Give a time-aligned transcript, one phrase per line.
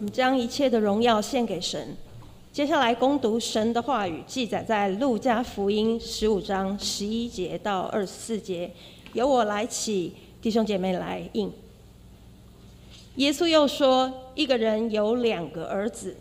[0.00, 1.94] 我们将一切的荣耀献给神。
[2.50, 8.70] 接下来攻读神的话语，记载在路加福音十五章十一节到二十四节。
[9.12, 11.52] 由我来起，弟兄姐妹来应。
[13.16, 16.16] 耶稣又说：“一个人有两个儿子。”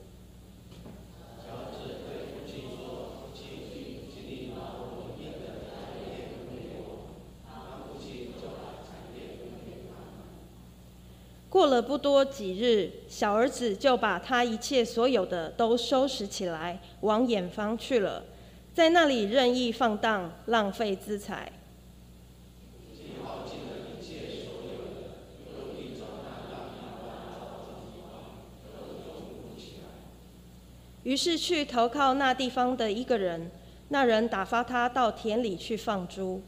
[11.59, 18.23] 过了不多几日，小儿子就把他一切所有的都收拾起来，往远方去了，
[18.73, 21.51] 在那里任意放荡，浪费资财。
[31.03, 33.51] 于是去投靠那地方的一个人，
[33.89, 36.41] 那人打发他到田里去放猪。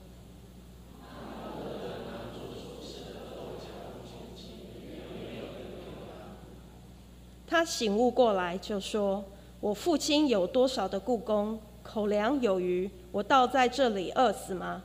[7.52, 9.26] 他醒悟过来，就说
[9.60, 14.84] ：“我父亲有多少的故宫，口粮有余，我倒在这里饿死吗？”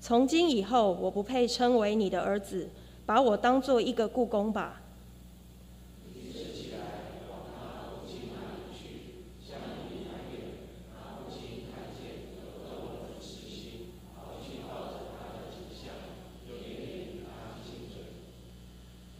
[0.00, 2.68] 从今以后，我不配称为你的儿子，
[3.06, 4.80] 把我当做一个故宫吧。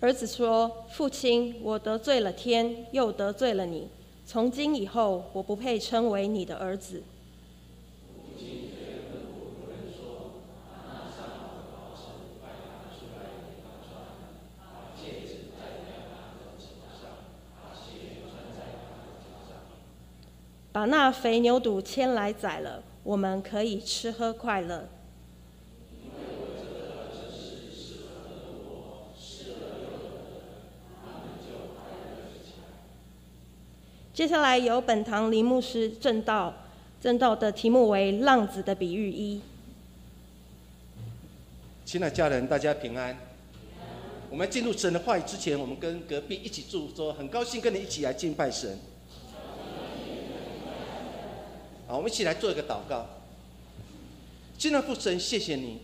[0.02, 3.88] 儿子说：“父亲，我得罪了天，又得罪了你。
[4.26, 7.04] 从今以后，我不配称为你的儿子。”
[20.72, 24.88] 把那肥牛肚牵来宰了，我们可以吃喝快乐。
[34.14, 36.52] 接下来由本堂林牧师正道，
[37.00, 39.40] 正道的题目为“浪子的比喻一”。
[41.86, 43.16] 亲爱的家人，大家平安。
[44.28, 48.78] 我们进入神的话语之前，我们跟隔壁一起祝说，很高兴跟你一起来敬拜神。
[51.86, 53.06] 好，我们一起来做一个祷告。
[54.58, 55.80] 亲爱的父神，谢谢你，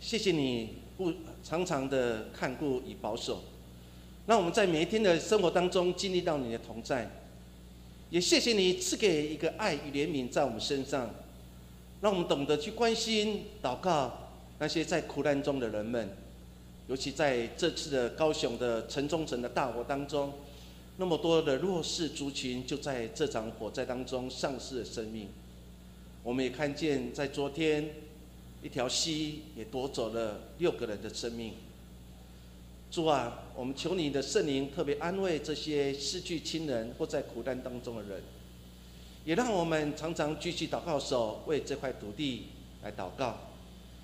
[0.00, 1.12] 谢谢你不
[1.44, 3.44] 常常的看顾与保守，
[4.26, 7.08] 让我们在每一天的生活当中经历到你的同在。
[8.10, 11.12] 也谢谢你赐给一个爱与怜悯在我们身上，
[12.00, 16.16] 让我们懂得去关心、祷告那些在苦难中的人们，
[16.86, 20.32] 尤其在这次的高雄的城中城的大火当中，
[20.98, 25.28] 那么多的弱势族群就在这场火灾当中丧失了生命。
[26.22, 27.90] 我们也看见，在昨天，
[28.62, 31.54] 一条溪也夺走了六个人的生命。
[32.90, 38.22] 主啊，我们求你的圣灵特别安慰这些失去亲人或在苦难当中的人，
[39.24, 42.46] 也让我们常常举起祷告手为这块土地
[42.82, 43.36] 来祷告。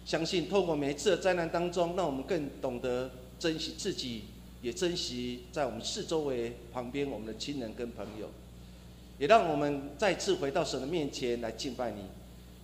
[0.04, 4.24] 相信透过每一次的灾难当中，让我们更懂得珍惜自己，
[4.60, 8.28] 也珍惜在我们四周围旁边我们的亲人跟朋友，
[9.18, 12.02] 也让我们再次回到神的面前来敬拜你。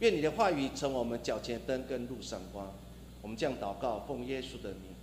[0.00, 2.71] 愿你的话语成我们脚前灯跟路上光。
[3.23, 4.97] 我们这样祷告，奉耶稣的名。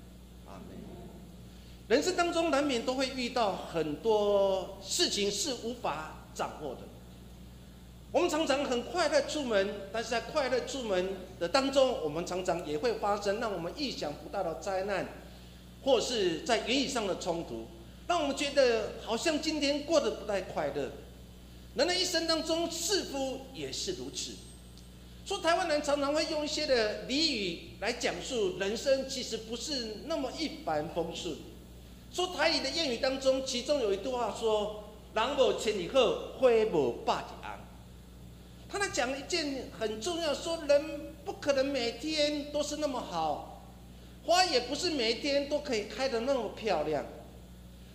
[1.87, 6.81] 人生当中难免都会遇到很多事情是无法掌握的。
[8.11, 11.09] 我们常常很快乐出门，但是在快乐出门
[11.39, 15.05] 的当中，我们常常也会发生让我们意想不到的灾难，
[15.83, 17.67] 或是在言语上的冲突，
[18.07, 20.89] 让我们觉得好像今天过得不太快乐。
[21.75, 24.31] 人的一生当中似乎也是如此。
[25.25, 31.35] 说台湾人常常会用一些的俚语来讲述人生，其实不是那么一帆风顺。
[32.15, 37.59] 说台语的谚语当中，其中有一句话说：“人无千里鹤，花无百里安。”
[38.71, 43.65] 他在讲一件很重要，说人不可能每天都是那么好，
[44.25, 47.05] 花也不是每天都可以开得那么漂亮。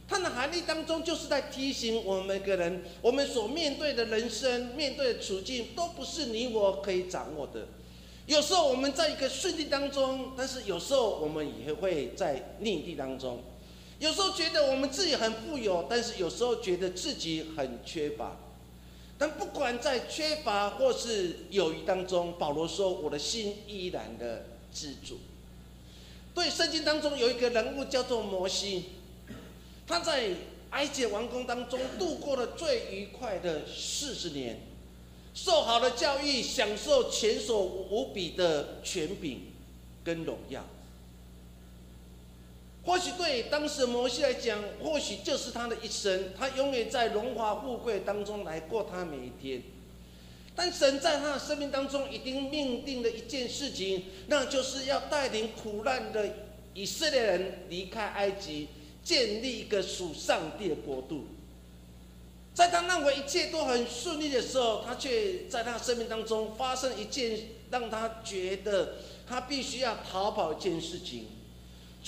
[0.07, 7.69] 它的含义当中，就是在提醒我们每个人，我们所面对的人生、面对的处境，都不是你我可以掌握的。
[8.27, 13.43] 有时候我们在一个顺境当中，但是有时候我们也会在逆境当中。
[14.01, 18.37] 有时候觉得我们自己很富有，但是有时候觉得自己很缺乏。
[19.19, 25.19] 但不管在缺乏或是有余当中，保罗说：“我的心依然的知足。”
[26.35, 28.85] 对，圣经当中有一个人物叫做摩西，
[29.87, 30.31] 他在
[30.71, 34.61] 埃及王宫当中度过了最愉快的四十年。
[35.35, 39.53] 受好的教育，享受前所无比的权柄
[40.03, 40.65] 跟荣耀。
[42.91, 49.63] 或许对当时的摩西来讲，或许就是他的一生，他永远在荣华富贵当中来过他每一天。
[50.57, 56.35] 但神在他的生命当中已经命定了一件事情，那就是要带领苦难的
[56.75, 58.67] 以色列人离开埃及，
[59.05, 61.27] 建立一个属上帝的国度。
[62.53, 67.39] 在他认为一切都很顺利的时候，他却在他生命当中发生一件
[67.71, 68.97] 让他觉得
[69.29, 71.29] 他必须要逃跑一件事情。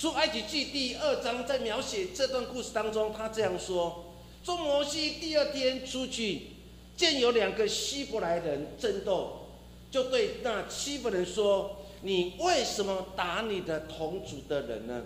[0.03, 4.03] 出埃及记第二章在描写这段故事当中，他这样说：
[4.43, 6.47] 说摩西第二天出去，
[6.97, 9.47] 见有两个希伯来人争斗，
[9.89, 15.03] 就对那欺负人说：“你为什么打你的同族的人呢？”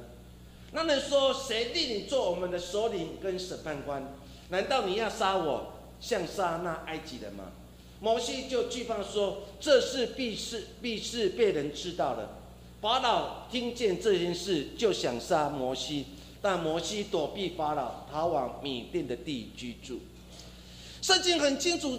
[0.73, 4.15] 那人说：“谁令你做我们的首领跟审判官？
[4.49, 7.51] 难道你要杀我，像杀那埃及人吗？”
[8.01, 12.39] 摩西就惧怕说：“这事必是必是被人知道了。”
[12.79, 16.05] 法老听见这件事，就想杀摩西，
[16.41, 19.99] 但摩西躲避法老，逃往米甸的地居住。
[21.01, 21.97] 圣经很清楚，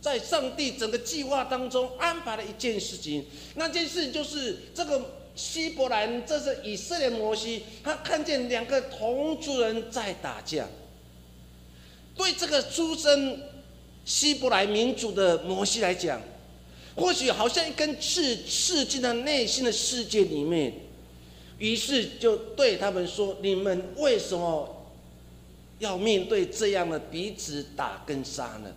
[0.00, 5.00] 在上帝整个计划当中安排了一件事情，那件事就是这个
[5.34, 10.66] 希伯兰，这是以色列摩西，他看见两个同族人在打架。
[12.14, 13.40] 对这个出身
[14.04, 16.20] 希伯来民族的摩西来讲，
[16.96, 20.72] 或许好像一根刺刺进他内心的世界里面，
[21.58, 24.86] 于是就对他们说：“你们为什么
[25.78, 28.72] 要面对这样的彼此打跟杀呢？”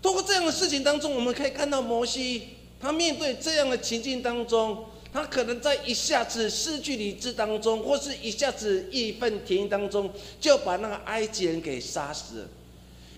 [0.00, 2.42] 通过这样的事情当中，我们可以看到摩西
[2.80, 12.48] 他面对这样的情境当中，他可能在一下子失去理智当中，或是一下子义愤填膺当中，就把那个埃及人给杀死了。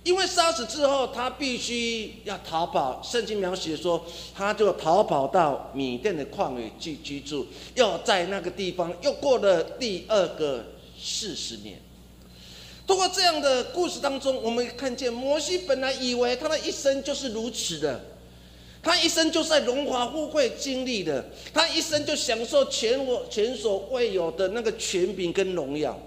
[0.07, 3.03] 因为杀死之后，他必须要逃跑。
[3.03, 4.01] 圣经描写说，
[4.33, 7.45] 他就逃跑到米甸的旷野去居住，
[7.75, 10.65] 又在那个地方又过了第二个
[10.97, 11.81] 四十年。
[12.87, 18.01] 通过这样的故事当中，我们看见摩西本来以为他的一生就是如此的，
[18.81, 25.99] 他一生就在荣华富贵经历的，他一生就享受前我前所未有的那个权柄跟荣耀。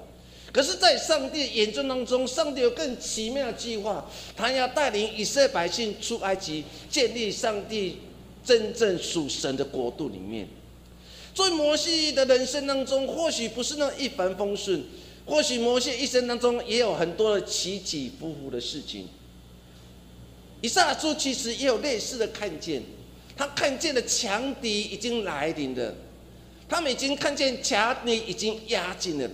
[0.52, 8.00] 可是，在上帝眼中当中，上帝有更奇妙的计划，他要带领以色列百姓出埃及，建立上帝
[8.44, 10.48] 真正属神的国度里面。
[11.36, 14.84] 在摩西的人生当中，或许不是那一帆风顺，
[15.26, 19.08] 或许摩西一生当中也有很多的起起伏伏的事情。
[20.62, 22.82] 以撒书其实也有类似的看见，
[23.38, 25.96] 他看见了强敌已经来临了，
[26.68, 29.30] 他们已经看见强敌已经压境了。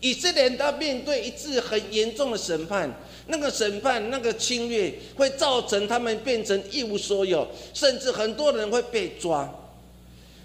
[0.00, 2.88] 以色列人面对一次很严重的审判，
[3.26, 9.52] 那个审判、那个侵略，会造成他们变成一无所有，甚至很多人会被抓。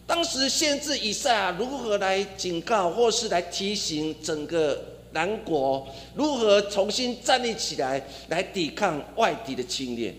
[0.08, 10.14] 当时先知以赛亚如何来警告，或是来提醒整个南国，如何重新站立起来，来抵抗外敌的侵略？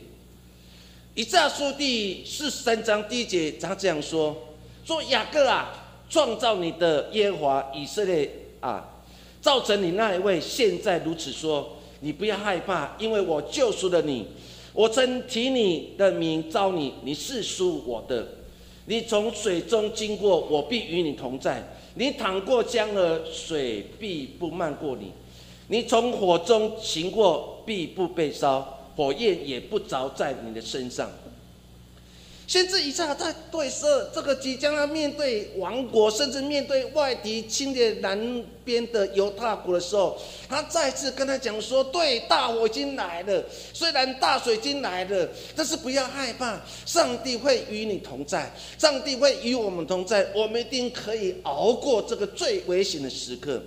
[1.16, 4.36] 以赛亚书第四十三章第一节，他这样说：
[4.84, 5.75] 说雅各啊，
[6.08, 8.92] 创造你的耶和华以色列啊。
[9.44, 14.26] 造成你那一位现在如此说，你不要害怕，因为我救赎了你。
[14.73, 18.27] 我曾提你的名招你，你是属我的。
[18.86, 21.63] 你从水中经过，我必与你同在。
[21.96, 25.13] 你淌过江河，水必不漫过你。
[25.69, 31.10] 你从火中行过，必不被烧，火焰也不着在你的身上。
[32.46, 53.63] 先知以下在对设这个即将要面对亡国，甚至面对外敌侵略南边的犹大国的时候，他再次跟他讲说：“对，大火已经来了，虽然大水已经来了，但是不要害怕，上帝会与你同在，上帝会与我们同在，我们一定可以熬过这个最危险的时刻。”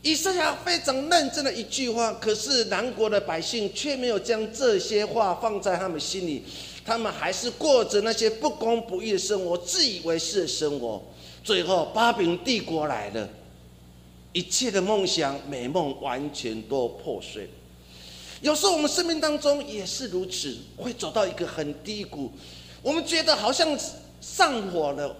[0.00, 6.44] 以赛亚非常认真的一句话，可是南国的百姓却没有将这些话放在他们心里。
[6.84, 11.02] 他们还是过着那些不公不义的生活，自以为是的生活。
[11.42, 13.28] 最后，巴比伦帝国来了，
[14.32, 17.48] 一切的梦想美梦完全都破碎。
[18.42, 22.30] 有时候，我们生命当中也是如此，会走到一个很低谷，
[22.82, 23.78] 我们觉得好像
[24.20, 25.16] 上火了。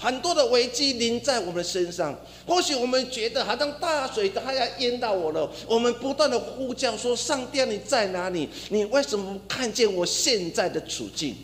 [0.00, 8.48] 很多的危机临在我们身上，或许我们觉得好像大水它要淹到我了，我们不断的呼叫说：“上帝，你在哪里？
[8.70, 11.36] 你为什么不看见我现在的处境？”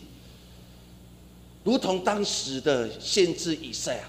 [1.65, 4.09] 如同当时的先知以赛亚，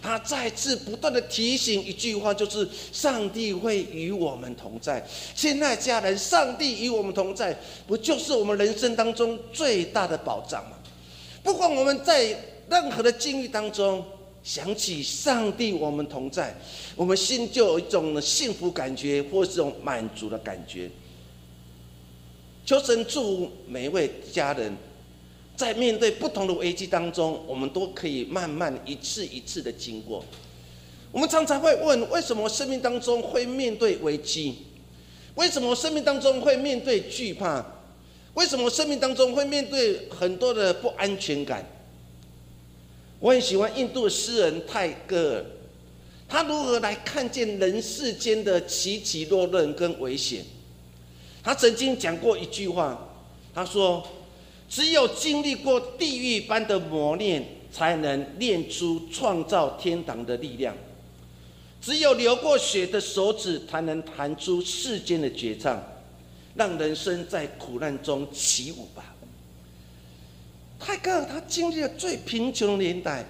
[0.00, 5.06] 他再次不断的提醒一句话，就是上帝会与我们同在。
[5.34, 7.54] 亲爱家人，上帝与我们同在，
[7.86, 10.78] 不就是我们人生当中最大的保障吗？
[11.42, 12.34] 不管我们在
[12.68, 14.04] 任何的境遇当中，
[14.42, 16.54] 想起上帝我们同在，
[16.94, 20.90] 我们心就有一种幸福感觉，或是一种满足的感觉。
[22.64, 24.76] 求神祝每一位家人。
[25.56, 30.22] 在面对不同的危机当中，我们都可以慢慢一次一次的经过。
[31.10, 34.54] 我们常常会问：为什么生命当中会面对危机？
[35.34, 37.64] 为什么生命当中会面对惧怕？
[38.34, 41.64] 为什么生命当中会面对很多的不安全感？
[43.20, 45.44] 我很喜欢印度的诗人泰戈尔，
[46.28, 50.44] 他如何来看见人世间的起起落落跟危险？
[51.42, 53.08] 他曾经讲过一句话，
[53.54, 54.06] 他说。
[54.68, 60.74] 只有经历过地狱般的磨练，才能练出创造天堂的力量；
[61.80, 65.80] 只有流过血的手指，才能弹出世间的绝唱，
[66.56, 69.14] 让人生在苦难中起舞吧。
[70.78, 73.24] 泰戈尔他经历了最贫穷的年代，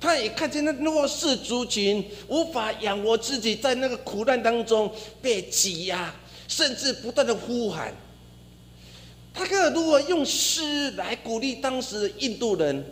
[0.00, 4.90] 他也看见那弱势族群无法养活自己，在那个苦难当中
[5.20, 6.14] 被挤压，
[6.46, 7.92] 甚至不断的呼喊。
[9.34, 12.84] 他可如何用诗来鼓励当时的印度人？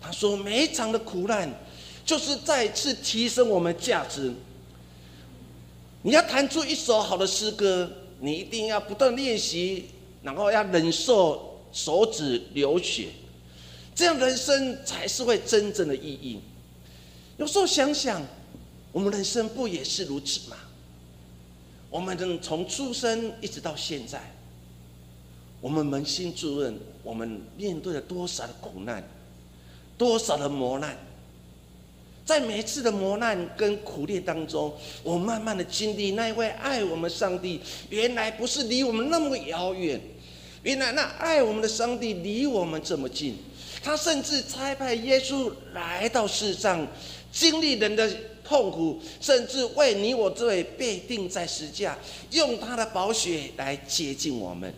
[0.00, 1.50] 他说：“每一场的苦难，
[2.04, 4.32] 就是再次提升我们价值。
[6.02, 9.86] 你要弹出一首好的诗歌，你一定要不断练习，
[10.22, 13.08] 然后要忍受手指流血，
[13.94, 16.40] 这样人生才是会真正的意义。
[17.36, 18.22] 有时候想想，
[18.92, 20.56] 我们人生不也是如此吗？
[21.90, 24.22] 我们从出生一直到现在。”
[25.60, 29.02] 我们扪心自问，我们面对了多少的苦难，
[29.96, 30.94] 多少的磨难？
[32.22, 39.98] 在每一次的磨难跟苦练当中，我慢慢的经历那一位爱我们上帝，原来不是离我们那么遥远，
[40.64, 43.36] 原来那爱我们的上帝离我们这么近。
[43.82, 46.86] 他甚至差派耶稣来到世上，
[47.30, 48.10] 经历人的
[48.42, 51.96] 痛苦，甚至为你我这位被钉在石架，
[52.30, 54.72] 用他的宝血来接近我们。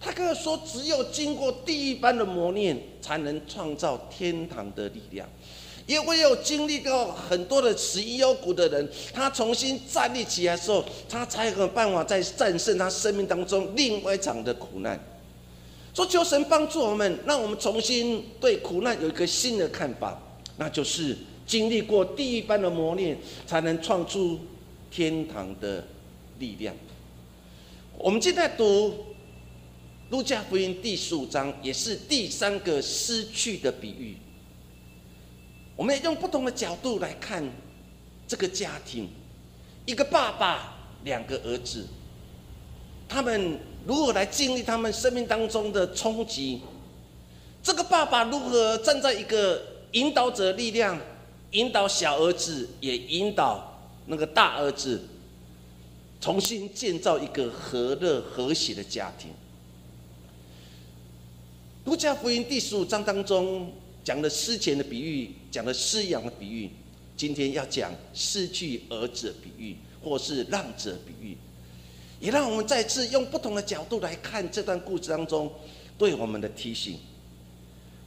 [0.00, 5.28] 他可以说，只有经过地狱般的磨练，才能创造天堂的力量。
[5.86, 14.98] 也唯有经历过很多的死因幽谷的人，他重新站立起来时候，他才有办法在战胜他生命当中另外一场的苦难。
[15.94, 20.20] 说求神帮助我们，让我们重新对苦难有一个新的看法，
[20.56, 24.38] 那就是经历过地狱般的磨练，才能创出
[24.90, 25.84] 天堂的
[26.38, 26.74] 力量。
[27.98, 28.94] 我们现在读。
[30.10, 34.14] 路加福音第十五章也是第三个失去的比喻。
[35.76, 37.42] 我们也用不同的角度来看
[38.28, 39.08] 这个家庭：
[39.86, 40.74] 一个爸爸，
[41.04, 41.86] 两个儿子，
[43.08, 46.60] 他们如何来经历他们生命当中的冲击？
[47.62, 49.62] 这个爸爸如何站在一个
[49.92, 50.98] 引导者力量，
[51.52, 55.02] 引导小儿子，也引导那个大儿子，
[56.20, 59.30] 重新建造一个和乐和谐的家庭？
[61.84, 63.72] 路加福音第十五章当中
[64.04, 66.70] 讲的失钱的比喻，讲了失养的比喻。
[67.14, 71.36] 今天要讲失去儿子的比喻，或是让者比喻，
[72.18, 75.52] 也让我们再次用不同的角度来看这段故事当中
[75.98, 76.98] 对我们的提醒。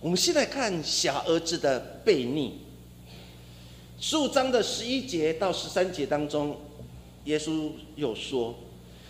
[0.01, 2.55] 我们先来看小儿子的悖逆。
[3.99, 6.57] 十五章的十一节到十三节当中，
[7.25, 8.55] 耶稣又说，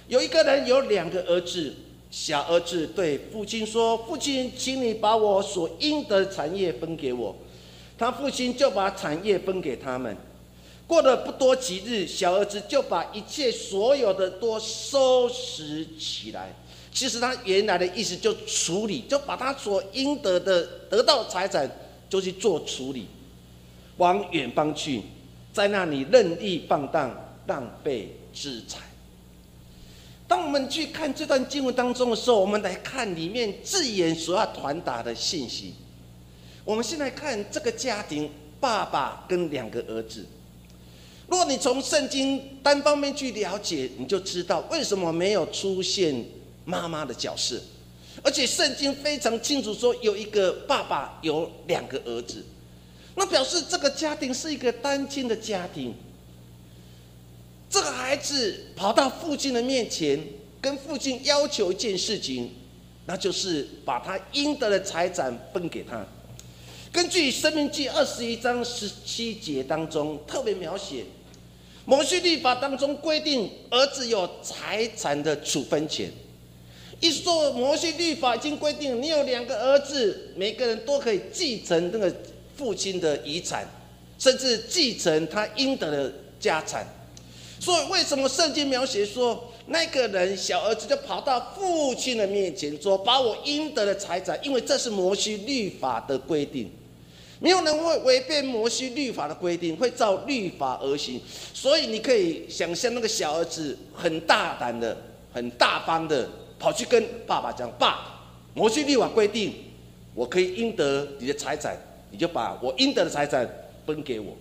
[0.10, 1.74] 有一个人有两个儿子。
[2.12, 7.36] 小儿子对父亲说：“父亲，请你把我所应得的产业分给我。”
[7.98, 10.16] 他父亲就把产业分给他们。
[10.88, 16.54] 过了不多几日，小儿子就把一切所有的都收拾起来。
[16.92, 21.70] 其实他原来的意思就处理，就把他所应得的得到财产
[22.10, 23.08] 就去做处理，
[23.98, 25.02] 往远方去，
[25.52, 28.80] 在那里任意放荡，浪费资财。
[30.28, 35.74] 当我们去看这段经文当中的时候，我们来看里面字眼所要传达的信息。
[36.66, 38.30] 我们现在看这个家庭，
[38.60, 40.26] 爸爸跟两个儿子。
[41.28, 46.26] 如果你从圣经单方面去了解，你就知道为什么没有出现
[46.66, 47.62] 妈妈的角色，
[48.24, 52.44] 而且圣经非常清楚说有一个爸爸有两个儿子，
[53.16, 55.94] 那表示这个家庭是一个单亲的家庭。
[57.70, 60.20] 这个孩子跑到父亲的面前，
[60.62, 62.52] 跟父亲要求一件事情，
[63.06, 66.06] 那就是把他应得的财产分给他。
[66.96, 71.04] 根据《生命记》二十一章十七节当中特别描写，
[71.84, 76.10] 摩西律法当中规定，儿子有财产的处分权。
[77.02, 82.16] 一说摩西律法已经规定，你有两个儿子，每个人都可以继承那个
[82.56, 83.68] 父亲的遗产，
[84.18, 86.88] 甚至继承他应得的家产。
[87.60, 96.72] 所以，为什么圣经描写说那个人小儿子就跑到父亲的面前说：“把我应得的财产，因为这是摩西律法的规定。”
[97.40, 101.22] 没有人会违背摩西律法的规定，会照律法而行。
[101.54, 104.96] 所以你可以想象，那个小儿子很大胆的、
[105.34, 108.22] 很大方的跑去跟爸爸讲：“爸，
[108.54, 109.54] 摩西律法规定，
[110.14, 111.78] 我可以应得你的财产，
[112.10, 113.46] 你就把我应得的财产
[113.86, 114.36] 分给我。”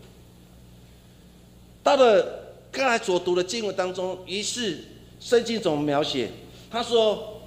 [1.82, 4.84] 到了刚才所读的经文当中，于是
[5.18, 6.30] 圣经怎么描写，
[6.70, 7.42] 他说：“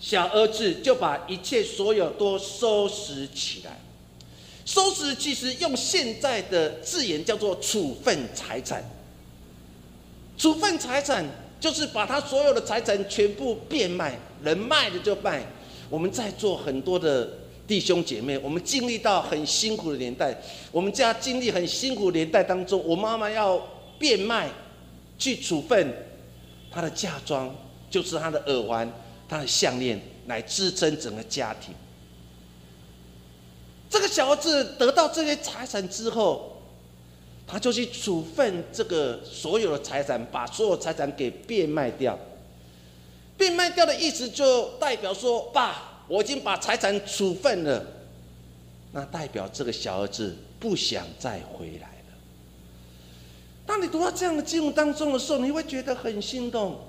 [0.00, 3.80] 小儿子就把一切所有都收拾起来。”
[4.64, 8.82] 收拾其实用现在的字眼叫做处分财产。
[10.36, 11.24] 处分财产
[11.60, 15.44] 就是把他所有的财产全部变卖，能卖的就卖。
[15.88, 17.28] 我们在座很多的
[17.66, 20.36] 弟兄姐妹，我们经历到很辛苦的年代，
[20.72, 23.62] 我们家经历很辛苦年代当中，我妈妈要
[23.98, 24.50] 变卖
[25.18, 25.94] 去处分
[26.70, 27.54] 她的嫁妆，
[27.88, 28.90] 就是她的耳环、
[29.28, 31.74] 她的项链，来支撑整个家庭。
[33.94, 36.60] 这个小儿子得到这些财产之后，
[37.46, 42.18] 他就去处分这个所有的财产，把所有财产给变卖掉。
[43.36, 47.86] 变卖掉的意思就代表说：“爸，我已经把财产处分了。”
[48.90, 52.18] 那代表这个小儿子不想再回来了。
[53.64, 56.80] 当你读到这样的经文当中的时候，你会觉得很心动。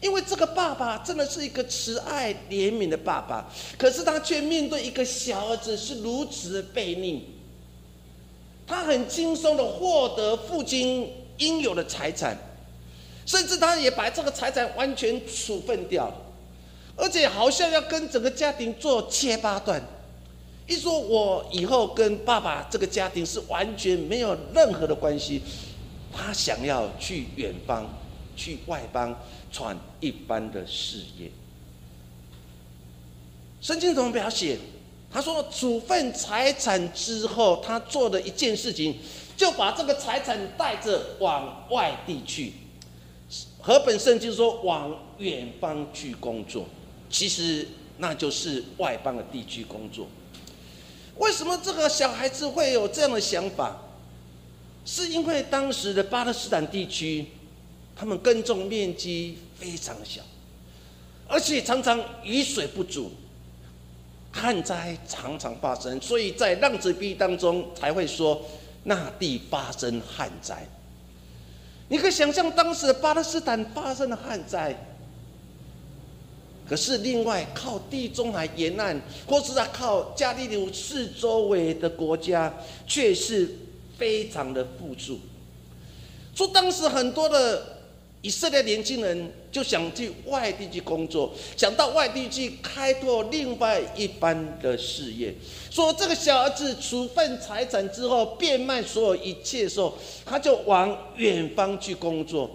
[0.00, 7.24] 因为这个爸爸真的是一个慈爱怜悯的爸爸，可是他却面对一个小儿子是如此的悖逆。
[8.66, 12.36] 他很轻松的获得父亲应有的财产，
[13.24, 16.12] 甚至他也把这个财产完全处分掉，
[16.94, 19.82] 而且好像要跟整个家庭做切八段。
[20.66, 25.40] 一说我以后跟爸爸这个家庭是完全没有任何的关系，
[26.12, 27.88] 他想要去远方，
[28.38, 29.14] 去外邦。
[29.50, 31.30] 传一般的事业。
[33.62, 34.58] 圣经怎么描写？
[35.10, 38.98] 他说，处分财产之后，他做的一件事情，
[39.38, 42.52] 就把这个财产带着往外地去。
[43.58, 46.66] 和本圣经说往远方去工作，
[47.08, 50.06] 其实那就是外邦的地区工作。
[51.16, 53.78] 为什么这个小孩子会有这样的想法？
[54.84, 57.28] 是因为当时的巴勒斯坦地区。
[58.00, 60.22] 他们耕种面积非常小，
[61.26, 63.10] 而且常常雨水不足，
[64.30, 68.40] 旱灾常常发生，所以在浪子币当中才会说
[68.84, 70.64] 那地发生旱灾。
[71.88, 74.72] 你可以想象当时的巴勒斯坦发生了旱灾，
[76.68, 82.54] 可是另外靠地中海沿岸或是在靠加利流四周围的国家
[82.86, 83.50] 却是
[83.96, 85.18] 非常的富庶，
[86.32, 87.76] 说当时很多的。
[88.28, 95.34] 以色列年轻人就想去外地去工作，想到外地去开拓另外一番的事业。
[95.70, 102.50] 说这个小儿子处分财产之后，变卖所有一切的时候，他就往远方去工作。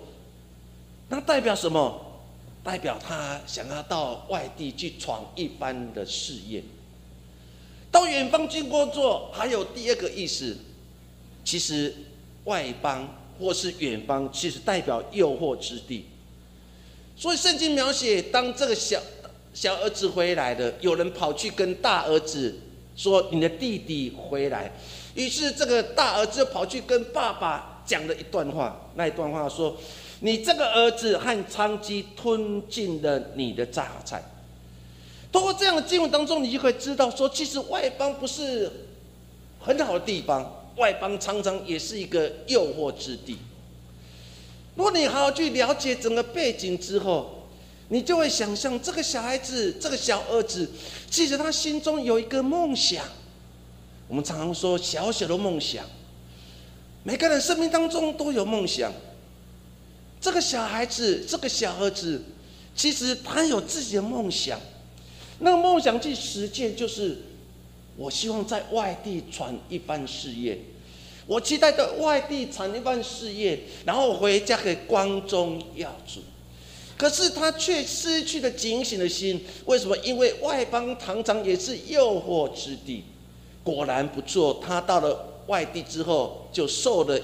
[1.09, 1.99] 那代表什么？
[2.63, 6.63] 代表他想要到外地去闯一番的事业。
[7.91, 10.55] 到远方去工作，还有第二个意思，
[11.43, 11.95] 其实
[12.43, 13.09] 外邦。
[13.39, 16.05] 或是远方，其实代表诱惑之地。
[17.15, 18.99] 所以圣经描写，当这个小
[19.53, 22.55] 小儿子回来了，有人跑去跟大儿子
[22.95, 24.71] 说：“你的弟弟回来。”
[25.13, 28.89] 于是这个大儿子就跑去跟爸爸讲了一段话。
[28.95, 29.77] 那一段话说
[30.21, 34.23] ：“你这个儿子和娼妓吞进了你的榨菜。”
[35.31, 38.71] 通过这样的经文当中，你就可以知道说，其实外邦不是
[39.59, 40.62] 很好的地方。
[40.75, 43.37] 外邦常常也是一个诱惑之地。
[44.75, 47.47] 如果你好好去了解整个背景之后，
[47.89, 50.67] 你就会想象这个小孩子，这个小儿子，
[51.11, 53.05] 其实他心中有一个梦想。
[54.07, 55.85] 我们常常说小小的梦想，
[57.03, 58.91] 每个人生命当中都有梦想。
[60.19, 62.21] 这个小孩子，这个小儿子，
[62.75, 64.59] 其实他有自己的梦想。
[65.39, 67.17] 那个梦想去实践，就是。
[67.95, 70.57] 我希望在外地传一番事业，
[71.27, 76.21] 我期待在外地传一番事业，然后回家给光宗耀祖。
[76.97, 79.97] 可是他却失去了警醒的心，为什么？
[79.97, 83.03] 因为外邦常常也是诱惑之地，
[83.63, 84.61] 果然不错。
[84.65, 87.19] 他到了外地之后，就受了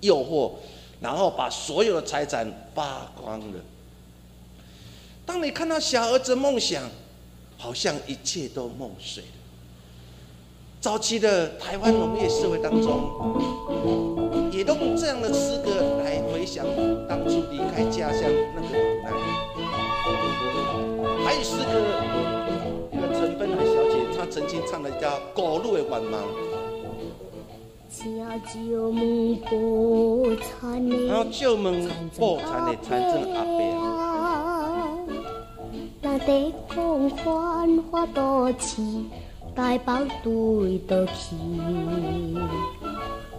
[0.00, 0.52] 诱惑，
[1.00, 3.60] 然后把所有的财产花光了。
[5.26, 6.88] 当你看到小儿子梦想，
[7.56, 9.24] 好像一切都梦碎。
[10.84, 13.08] 早期的台湾农业社会当中，
[14.52, 15.70] 也都用这样的诗歌
[16.04, 16.66] 来回想
[17.08, 19.10] 当初离开家乡那个苦难。
[21.24, 21.72] 还有诗歌，
[22.92, 26.18] 一个陈芬兰小姐，她曾经唱了一叫《狗路的晚盲》。
[31.08, 33.54] 然后旧门破残的残证阿伯。
[39.56, 39.86] 那得空欢花多起。
[39.86, 41.36] 大包堆倒去，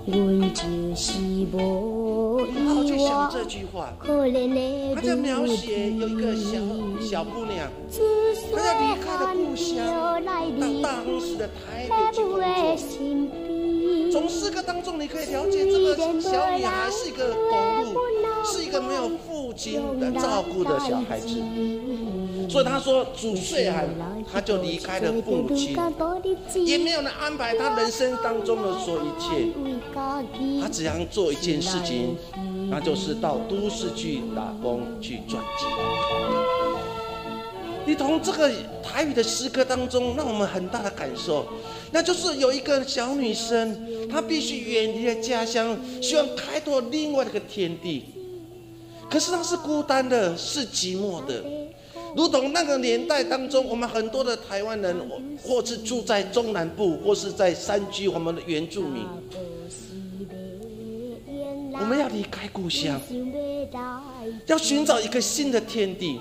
[0.05, 0.63] 阮就
[0.95, 1.19] 是
[1.51, 2.47] 无依
[2.97, 3.03] 我。
[3.99, 6.57] 可怜的他在描写有一个小
[7.01, 7.69] 小姑娘，
[8.55, 9.75] 她要离开了故乡，
[10.23, 13.64] 到大都市的台北去工作。
[14.11, 17.95] 从诗歌当中，你可以了解这个小女孩是一个狗路，
[18.45, 21.41] 是一个没有父亲的照顾的小孩子。
[22.47, 23.89] 所以他说，主岁寒，
[24.31, 25.75] 他就离开了父亲，
[26.65, 29.47] 也没有人安排他人生当中的所有一切。
[30.61, 32.15] 他只想做一件事情，
[32.69, 36.64] 那就是到都市去打工去赚钱。
[37.85, 38.51] 你从这个
[38.83, 41.45] 台语的诗歌当中，让我们很大的感受，
[41.91, 48.05] 那就是有一个小女生，她必须远离了家乡，希望开拓另外一个天地。
[49.09, 51.43] 可是她是孤单的，是寂寞的。
[52.15, 54.95] 如同那个年代当中，我们很多的台湾人，
[55.43, 59.05] 或是住在中南部，或是在山区，我们的原住民，
[61.73, 62.99] 我们要离开故乡，
[64.47, 66.19] 要寻找一个新的天地，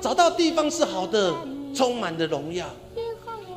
[0.00, 1.34] 找到地方是好的，
[1.74, 2.66] 充满的荣耀；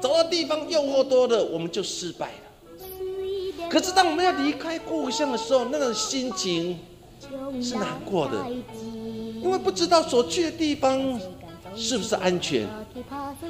[0.02, 3.68] 找到地方诱惑多的，我们就失败了。
[3.70, 6.80] 可是当我们要离开故乡的时候，那个心情
[7.62, 8.46] 是难过的。
[9.42, 11.20] 因为不知道所去的地方
[11.76, 12.68] 是不是安全，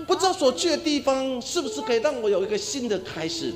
[0.05, 3.53] 不知道所去的地方是不是可以让我有一个新的开始。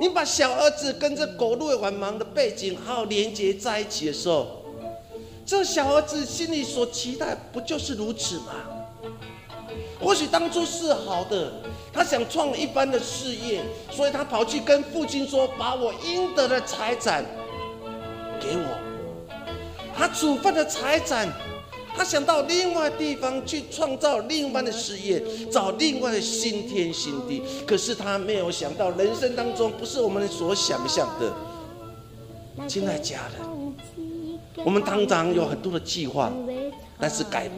[0.00, 4.61] 你把小儿子跟这狗路晚忙的背景好好连接在一起的时候，
[5.52, 8.54] 这小儿子心里所期待不就是如此吗？
[10.00, 11.52] 或许当初是好的，
[11.92, 17.22] 他想创一番的事业，所以他跑去跟父亲说：“把我应得的财产
[18.40, 18.78] 给我。”
[19.94, 21.30] 他处分的财产，
[21.94, 27.42] 他想到另外地方去创造另外的事业，找另外的新天新地。
[27.66, 31.30] 可是他没有想到，人生当中不是我们所想象的。
[32.66, 33.74] 亲爱家人，
[34.64, 36.32] 我们常常有很多的计划，
[36.98, 37.50] 但是改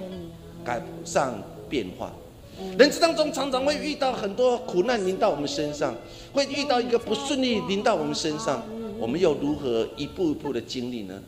[0.64, 2.12] 改不上变化。
[2.78, 5.94] 人生当中常常会遇到很多苦难临到我们身上，
[6.32, 8.62] 会遇到一个不顺利临到我们身上，
[8.98, 11.20] 我们又如何一步一步的经历呢？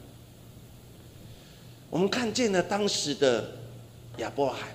[1.91, 3.53] 我们看见了当时的
[4.19, 4.69] 亚伯拉罕，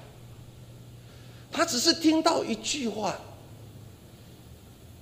[1.51, 3.15] 他只是听到一句话，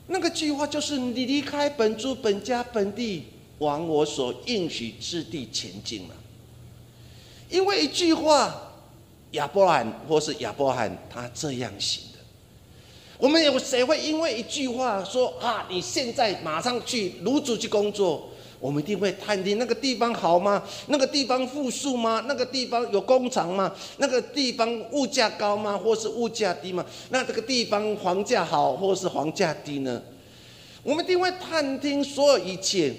[0.07, 3.25] 那个句话就是“你离开本族本家本地，
[3.59, 6.15] 往我所应许之地前进了。”
[7.49, 8.73] 因为一句话，
[9.31, 12.19] 亚伯罕或是亚伯罕他这样行的。
[13.17, 18.29] 我们有谁会因为一句话说啊，你现在马上去卤煮去工作？
[18.59, 20.61] 我们一定会探听那个地方好吗？
[20.87, 22.23] 那个地方富庶吗？
[22.27, 23.73] 那个地方有工厂吗？
[23.97, 25.77] 那个地方物价高吗？
[25.77, 26.85] 或是物价低吗？
[27.09, 30.01] 那这个地方房价好或是房价低呢？
[30.83, 32.93] 我们一定会探听所有一切。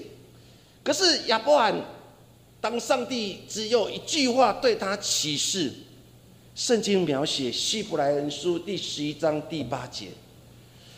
[0.83, 1.75] 可是亚伯罕，
[2.61, 5.73] 当上帝只有一句话对他启示，
[6.55, 10.09] 圣经描写希伯来人书第十一章第八节，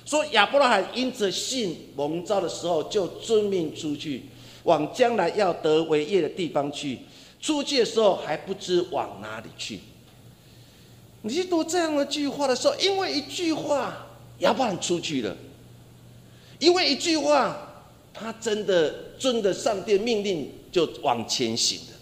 [0.05, 4.25] 说亚伯拉罕因着信蒙召的时候，就遵命出去。
[4.65, 7.01] 往将来要得为业的地方去，
[7.41, 9.81] 出去的时候还不知往哪里去。
[11.23, 14.07] 你去读这样的句话的时候，因为一句话，
[14.39, 15.35] 亚伯罕出去了；
[16.61, 17.72] 因为一句话，
[18.15, 21.99] 他真的遵着上帝命令就往前行了，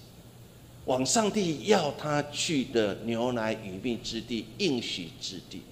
[0.86, 5.62] 往上帝要他去的牛奶与蜜之地、应许之地。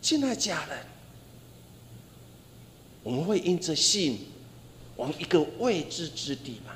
[0.00, 0.78] 亲爱家人，
[3.02, 4.18] 我们会因着信。
[4.96, 6.74] 往一个未知之地吗，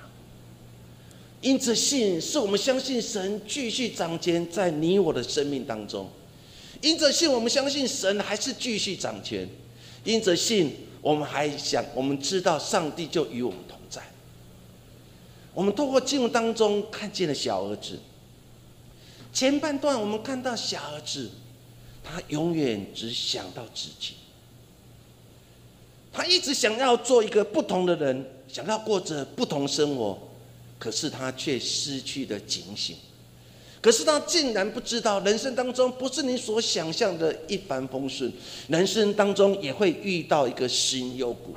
[1.42, 6.06] 因着信是我们相信神继续掌权在你我的生命当中；
[6.80, 9.46] 因着信，我们相信神还是继续掌权；
[10.02, 14.02] 因着信，我们还想我们知道上帝就与我们同在。
[15.54, 17.98] 我们透过经文当中看见了小儿子，
[19.32, 21.30] 前半段我们看到小儿子，
[22.04, 24.14] 他永远只想到自己，
[26.12, 30.18] 他一直想要做一个不同的人，想要过着不同生活，
[30.78, 32.96] 可是他却失去了警醒。
[33.86, 38.32] 可是他竟然不知道，人生当中不是你所想象的一帆风顺，
[38.66, 41.54] 人生当中也会遇到一个心幽谷。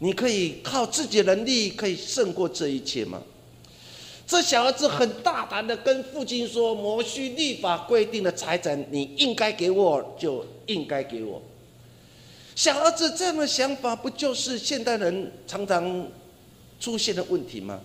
[0.00, 3.22] 你可以靠自己的能力可以胜过这一切吗？
[4.26, 11.40] 这小儿子很大胆的跟父亲说：“摩须立法规定的财产，你应该给我，就应该给我。”
[12.54, 16.06] 小儿子这样的想法，不就是现代人常常
[16.78, 17.80] 出现的问题吗？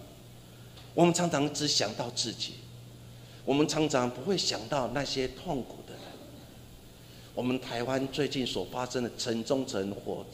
[0.94, 2.56] 我们常常只想到自己。
[3.46, 6.02] 我们常常不会想到那些痛苦的人。
[7.36, 10.26] 我们台湾最近所发生的城中城火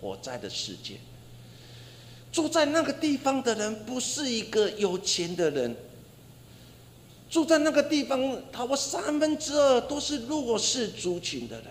[0.00, 0.98] 火灾的事件，
[2.30, 5.74] 住在那个地方的人不是一个有钱的人，
[7.30, 11.66] 住在那个地方，他我三分之二都是弱势族群的人。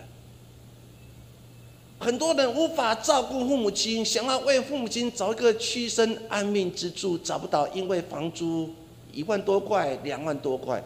[1.99, 8.73] 很多人无法照顾父母亲，想要为父母亲找一个屈身安命之处，找不到，因为房租。
[9.13, 10.83] 一万多块，两万多块，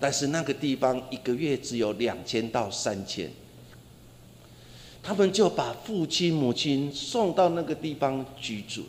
[0.00, 3.30] 但是那个地方一个月只有两千到三千，
[5.02, 8.88] 他们就把父亲母亲送到那个地方居住了。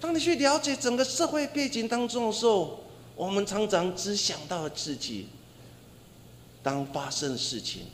[0.00, 2.80] 当你去了解整个社会背景当中的时候，
[3.16, 5.26] 我们常常只想到了自己。
[6.62, 7.84] 当发生的事情，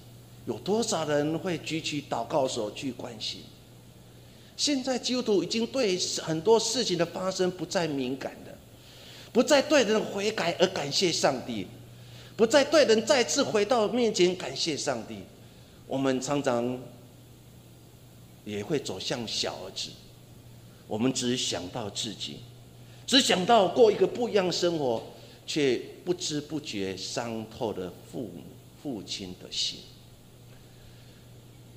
[0.45, 3.43] 有多少人会举起祷告手去关心？
[4.57, 8.37] 现在基督徒已经对很多事情的发生不再敏感。
[9.37, 11.67] 不再对人悔改而感谢上帝，
[12.39, 15.19] 不再对人再次回到面前感谢上帝，
[15.87, 16.81] 我们常常
[18.47, 19.91] 也会走向小儿子。
[20.89, 22.39] 我们只想到自己，
[23.07, 25.03] 只想到过一个不一样的生活，
[25.47, 28.43] 却不知不觉伤透了父母
[28.83, 29.81] 父亲的心。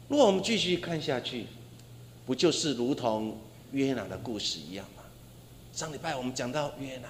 [0.08, 1.48] 如果我们继续看下去，
[2.26, 3.38] 不就是如同
[3.74, 5.04] 约拿的故事一样吗？
[5.74, 7.10] 上礼拜我们讲到约拿。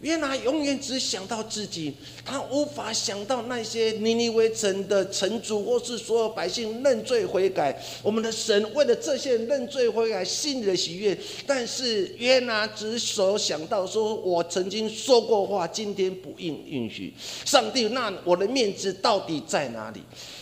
[0.00, 1.92] 约拿永远只想到自己，
[2.24, 7.76] 他无法想到那些尼尼微城的城主或是所有百姓认罪悔改。
[8.00, 11.18] 我们的神为了这些人认罪悔改，心里的喜悦。
[11.46, 17.12] 但是约拿只所想到说：“我曾经说过话，今天不应允许。”
[17.44, 20.00] 上帝，那我的面子到底在哪里？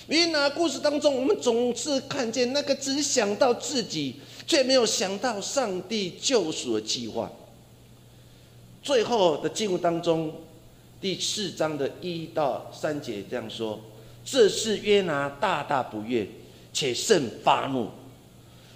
[0.09, 4.17] 约拿故事当中，我们总是看见那个只想到自己，
[4.47, 7.33] 却没有想到上帝救赎的计划。
[8.87, 10.33] 最后的经文当中，
[11.01, 13.81] 第四章的一到三节这样说：
[14.25, 16.25] 这是约拿大大不悦，
[16.73, 17.89] 且甚发怒。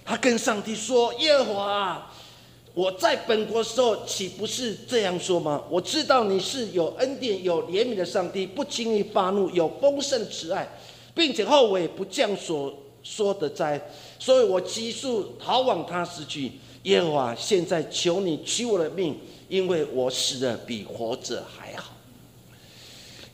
[0.03, 2.11] 他跟上帝说：“耶和华，
[2.73, 5.63] 我在本国时候岂不是这样说吗？
[5.69, 10.67] 我知道你是有恩典、有怜悯的上帝，不轻易发怒，有丰盛慈爱，
[11.15, 13.81] 并且后悔不降所说的灾，
[14.19, 16.51] 所以我急速逃往他失去。
[16.83, 19.17] 耶和华，现在求你取我的命。”
[19.51, 21.91] 因为我死的比活着还好，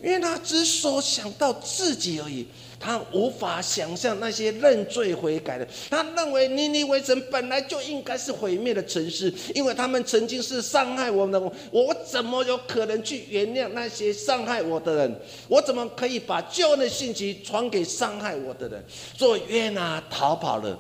[0.02, 2.48] 因为他只所想到自己而已，
[2.80, 5.68] 他无法想象那些认罪悔改的。
[5.92, 11.52] 他认为尼尼微城本来就应该是毁灭的城市，因为他们曾经是伤害我们的。
[11.72, 15.20] 我怎么有可能去原谅那些伤害我的人？
[15.48, 18.84] 我怎么可以把救恩的信息传给伤害我的人？
[19.16, 20.80] 所以约拿逃跑了。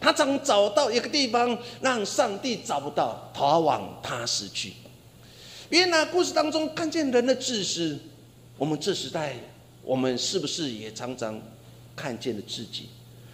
[0.00, 4.74] 他曾找到一个地方，让上帝找不到，逃往他失去。
[5.70, 7.98] 约拿故事当中看见人的自私，
[8.56, 9.36] 我们这时代，
[9.82, 11.40] 我们是不是也常常
[11.94, 12.88] 看见了自己，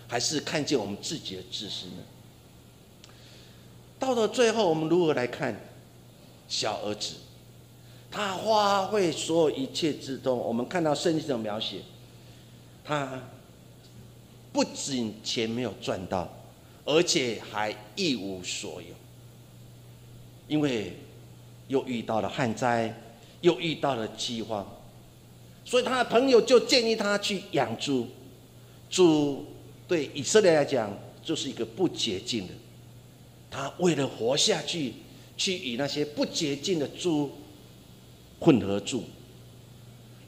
[0.09, 2.03] 还是看见我们自己的自私呢？
[3.99, 5.55] 到了最后，我们如何来看
[6.49, 7.15] 小儿子？
[8.11, 11.83] 他花费所有一切之中，我们看到圣经的描写，
[12.85, 13.21] 他
[14.53, 16.29] 不仅钱没有赚到。
[16.85, 18.95] 而且还一无所有，
[20.47, 20.97] 因为
[21.69, 22.95] 又遇到了旱灾，
[23.41, 24.67] 又遇到了饥荒，
[25.65, 28.07] 所以他的朋友就建议他去养猪。
[28.91, 29.47] 猪
[29.89, 32.53] 对以色列来讲就是一个不洁净的，
[33.51, 34.93] 他为了活下去，
[35.37, 37.31] 去与那些不洁净的猪
[38.39, 39.05] 混合住，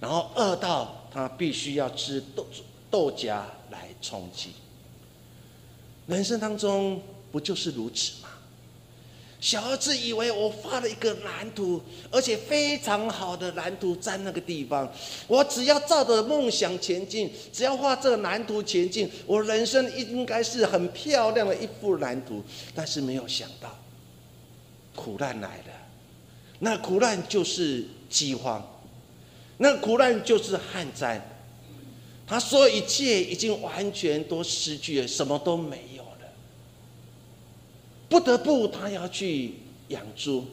[0.01, 2.47] 然后饿到他必须要吃豆
[2.91, 4.51] 豆荚来充饥。
[6.07, 8.29] 人生当中不就是如此吗？
[9.39, 14.91] 小儿子以为我画了一个蓝图，而且非常好的蓝图在那个地方，
[15.29, 22.43] 我只要照着梦想前进，只要画这个蓝图前进，我人生应该是很漂亮的一幅蓝图。
[22.75, 23.79] 但是没有想到，
[24.95, 25.73] 苦难来了，
[26.61, 28.67] 那苦难就是饥荒，
[29.59, 31.21] 那苦难就是旱灾。
[32.27, 35.96] 他所有一切已经完全都失去了，什么都没，
[38.09, 39.55] 不得不他要去
[39.89, 40.45] 养猪，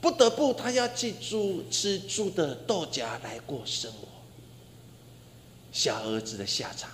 [0.00, 4.08] 不得不他要去猪吃猪的豆荚来过生活。
[5.72, 6.90] 小儿子的下场，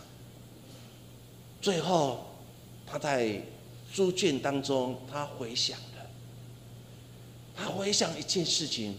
[1.63, 2.27] 最后
[2.87, 3.43] 他在
[3.93, 6.07] 猪圈当中，他回想了，
[7.57, 8.95] 他回想一件事情，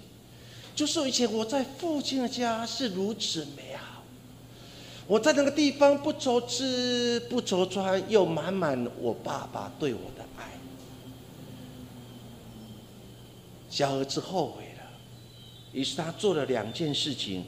[0.76, 4.02] 就是以前我在父亲的家是如此美好，
[5.06, 10.57] 我在那个地方不愁吃不愁穿，又满满我爸爸对我的爱。
[13.70, 14.84] 小儿子后悔了，
[15.74, 17.46] 于是他做了两件事情，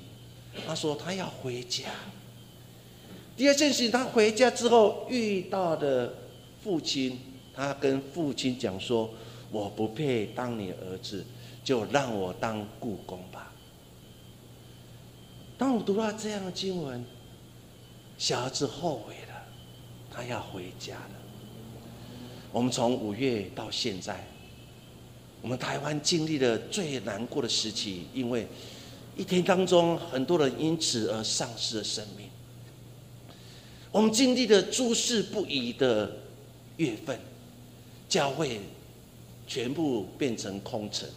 [0.67, 1.89] 他说他要回家。
[3.37, 6.13] 第二件事情，他回家之后遇到的
[6.61, 7.19] 父亲，
[7.53, 9.09] 他跟父亲讲说
[9.49, 11.25] ：“我不配当你儿子，
[11.63, 13.53] 就让我当故宫吧。”
[15.57, 17.03] 当我读到这样的经文，
[18.17, 19.43] 小儿子后悔了，
[20.11, 21.11] 他要回家了。
[22.51, 24.27] 我们从五月到现在，
[25.41, 28.45] 我们台湾经历了最难过的时期，因为
[29.15, 32.27] 一天当中很多人因此而丧失了生命。
[33.91, 36.11] 我们经历了诸事不宜的
[36.77, 37.17] 月份，
[38.07, 38.59] 教会
[39.47, 41.07] 全部变成空城。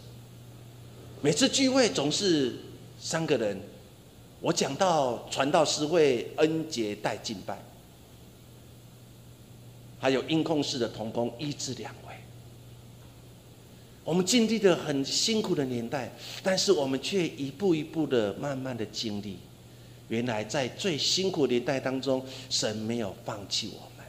[1.21, 2.55] 每次聚会总是
[2.99, 3.59] 三个人，
[4.39, 7.61] 我讲到传道师会恩节带敬拜，
[9.99, 11.93] 还有音控室的童工一至两。
[14.03, 19.37] 我们经历了很辛苦的年代，但是我们却一步一步的慢慢的经历。
[20.09, 24.05] 原来在最辛苦年代当中，神没有放弃我们，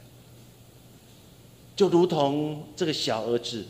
[1.75, 3.65] 就如同这个小儿子，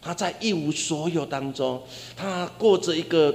[0.00, 1.82] 他在一无所有当中，
[2.16, 3.34] 他过着一个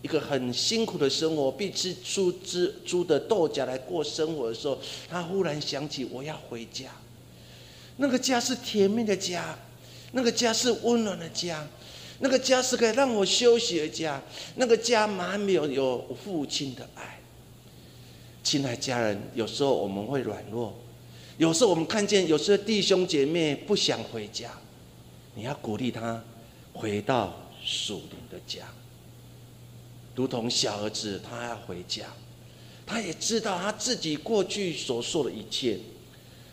[0.00, 4.78] 一个很辛苦的生活，必吃出猪猪的豆荚来过生活的时候，
[5.10, 6.90] 他忽然想起我要回家，
[7.96, 9.58] 那个家是甜蜜的家，
[10.14, 11.66] 那个家是温暖的家。
[12.20, 14.22] 那个家是可以让我休息的家，
[14.54, 17.20] 那个家满没有有父亲的爱。
[18.44, 20.72] 亲爱家人，有时候我们会软弱，
[21.38, 24.48] 有时候我们看见有时候弟兄姐妹不想回家，
[25.34, 26.22] 你要鼓励他
[26.72, 28.68] 回到属灵的家，
[30.14, 32.06] 如同小儿子他要回家，
[32.86, 35.80] 他也知道他自己过去所受的一切，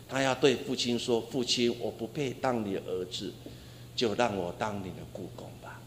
[0.08, 3.32] 他要对父亲说：“父亲，我不配当你的儿子。”
[3.96, 5.80] 就让我当你的故宫吧。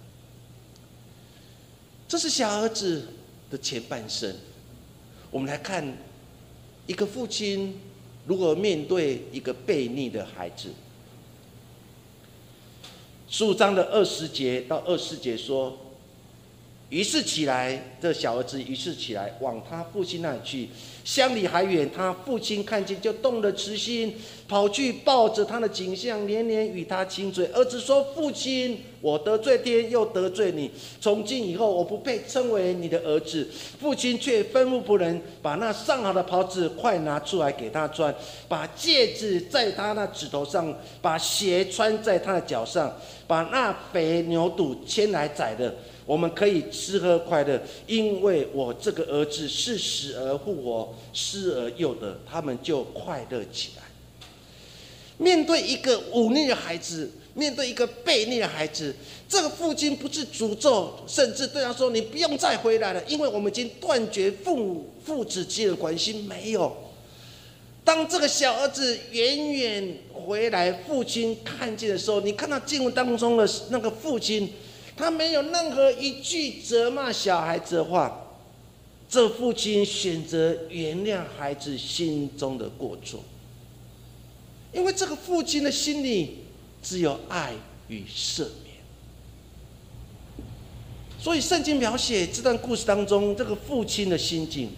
[2.07, 3.07] 这是小儿子
[3.49, 4.35] 的前半生。
[5.31, 5.97] 我们来看
[6.87, 7.79] 一个父亲
[8.25, 10.69] 如何面对一个悖逆的孩子。
[13.27, 15.84] 十五章的二十节到二十节说。
[16.89, 20.69] 于是起来，这小儿子于是起来，往他父亲那里去。
[21.03, 24.15] 乡里还远，他父亲看见就动了慈心，
[24.47, 27.45] 跑去抱着他的景象，连连与他亲嘴。
[27.47, 33.47] 儿子说：“父亲，我得罪天，又得罪你，从今以后我不配称为你的儿子。”
[33.79, 38.13] 父亲却吩咐仆人把那上好的袍子快拿出来给他穿，
[38.47, 42.91] 把戒指在他那指头上，把鞋穿在他的脚上，
[43.27, 45.75] 把那肥牛肚牵来宰的。
[46.05, 53.83] 我们可以吃喝快乐，因为我这个儿子是死而复活，失而又得，他们就快乐起来。
[55.17, 58.93] 面对一个忤逆的孩子，面对一个悖逆的孩子，
[59.27, 66.71] 这个父亲不是诅咒，甚至对他说：“你不用再回来了，因为我们已经断绝父父子之间的关系。”没有。
[67.83, 74.47] 当这个小儿子远远回来，父亲看见的时候，你看到经文当中的那个父亲。
[74.97, 78.27] 他没有任何一句责骂小孩子的话，
[79.09, 83.23] 这父亲选择原谅孩子心中的过错，
[84.73, 86.37] 因为这个父亲的心里
[86.81, 87.53] 只有爱
[87.87, 88.75] 与赦免。
[91.19, 94.69] 所以圣经描写这段故事当中，这个父亲的心境，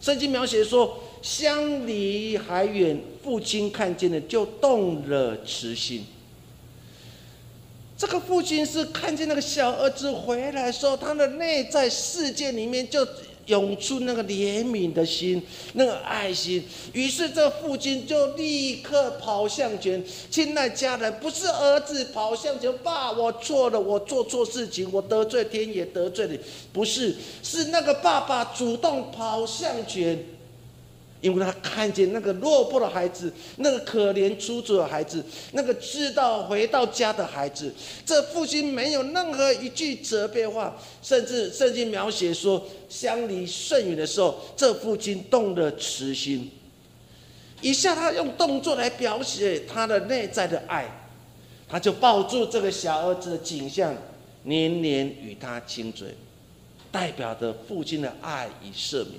[0.00, 6.04] 圣经描写说，相离还远，父亲看见了就动了慈心。
[7.98, 13.04] 这个父亲是看见那个小儿子回来的时候，他的内在世界里面就
[13.46, 15.42] 涌出那个怜悯的心，
[15.72, 16.62] 那个爱心。
[16.92, 26.38] 于是这父亲就立刻跑向前，亲爱家人，不是儿子跑向前，爸，我错了，我做错事情，我得罪天也得罪你，
[26.72, 30.24] 不是，是那个爸爸主动跑向前，
[31.20, 37.74] 因为他看见那个落魄的孩子，那个可怜出走的孩子，那个知道回到家的孩子，
[38.06, 46.50] 这父亲没有任何一句责备话，甚至圣经描写说相离甚远的时候，这父亲动了慈心。
[47.60, 50.88] 以下他用动作来表写他的内在的爱，
[51.68, 53.92] 他就抱住这个小儿子的景象，
[54.44, 56.14] 年年与他亲嘴，
[56.92, 59.14] 代表着父亲的爱与赦免。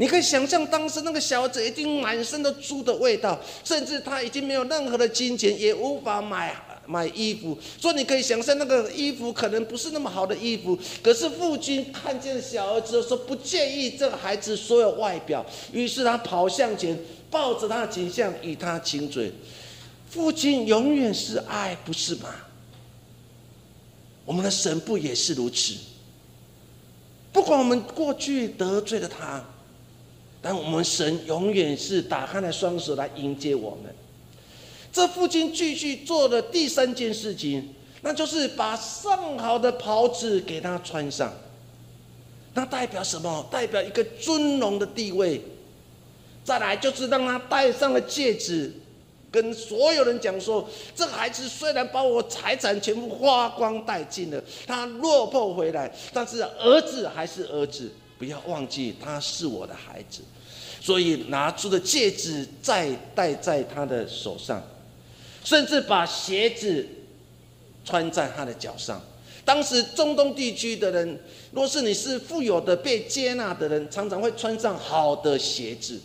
[0.00, 7.58] 你可以想象，当时那个小子已经满身的猪的味道，甚至他已经没有任何的金钱，也无法买买衣服。
[7.78, 10.78] 所以你可以想象，那个衣服可能不是那么好的衣服。
[11.02, 16.98] 可是父亲看见小儿子，说不介意这个孩子所有外表，于是他跑向前，
[17.30, 19.30] 抱着他的景象与他亲嘴。
[20.08, 22.34] 父亲永远是爱，不是吗？
[24.24, 25.74] 我们的神不也是如此？
[27.30, 29.44] 不管我们过去得罪了他。
[30.42, 33.94] 但我们神永远是打开了双手来迎接我们。
[34.92, 41.32] 这父亲继续做的第三件事情，那就是把上好的袍子给他穿上。
[42.54, 43.46] 那代表什么？
[43.50, 45.40] 代表一个尊荣的地位。
[46.42, 48.72] 再来就是让他戴上了戒指，
[49.30, 50.66] 跟所有人讲说：
[50.96, 57.92] 这孩子虽然把我财产全部花光殆尽了，他落魄回来，但是儿子还是儿子。
[58.20, 60.20] 不要忘记，他是我的孩子，
[60.78, 64.62] 所以拿出的戒指再戴在他的手上，
[65.42, 66.86] 甚至把鞋子
[67.82, 69.00] 穿在他的脚上。
[69.42, 71.18] 当时中东地区的人，
[71.52, 75.98] 若是你是富有的、被接纳的人，常常会穿上好的鞋子。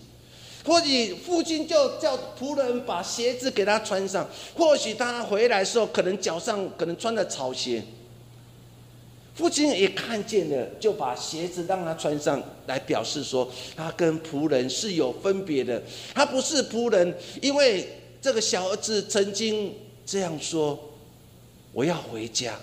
[0.63, 7.83] 或许父亲就叫仆人把鞋子给他穿上，或许他回来的时候，可能脚上可能穿的草鞋。
[9.35, 15.83] 父亲也看见了，就把鞋子让他穿上来，表示说他跟仆人是有分别的。
[16.13, 17.85] 他不是仆人，因为
[18.21, 19.73] 这个小儿子曾经
[20.05, 20.79] 这样说
[21.73, 22.57] ：“我要回家，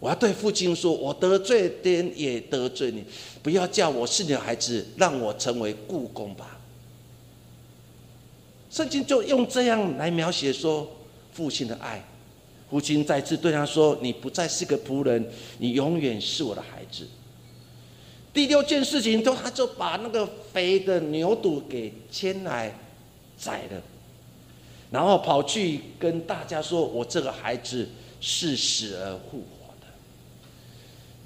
[0.00, 3.04] 我要对父亲说，我得罪天也得罪你，
[3.42, 6.58] 不要叫我是你的孩子，让我成为故宫吧。”
[8.72, 10.90] 圣经就用这样来描写说
[11.34, 12.02] 父亲的爱。
[12.72, 17.06] 父亲再次对他说：“你不再是个仆人，你永远是我的孩子。”
[18.32, 22.74] 第六件事情，就他就把那个肥的牛肚给牵来
[23.36, 23.82] 宰了，
[24.90, 27.86] 然后跑去跟大家说：“我这个孩子
[28.22, 29.86] 是死而复活的。”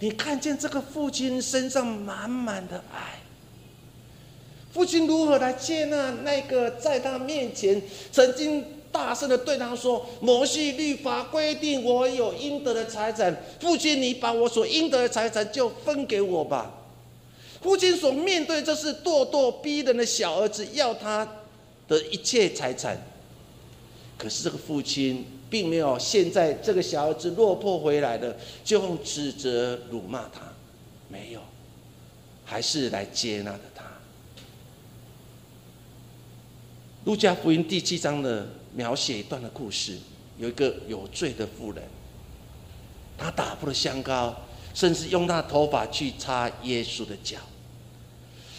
[0.00, 3.20] 你看见这个父亲身上满满的爱，
[4.72, 7.80] 父亲如何来接纳那个在他面前
[8.10, 8.64] 曾经。
[8.92, 16.72] 大声的对他说：“摩西律法规定我有应得的财产，父亲，你把我所应得的财产就分给我吧。”
[17.60, 21.26] 父亲所面对这是咄咄逼人的小儿子要他
[21.88, 22.96] 的一切财产，
[24.16, 30.40] 可是这个父亲并没有现在这个小儿子落魄回来的就用指责辱骂他，
[31.08, 31.40] 没有，
[32.44, 33.84] 还是来接纳的他。
[37.04, 38.46] 路加福音第七章的。
[38.76, 39.96] 描写一段的故事，
[40.36, 41.82] 有一个有罪的妇人，
[43.16, 44.36] 她打破了香膏，
[44.74, 47.38] 甚至用她的头发去擦耶稣的脚。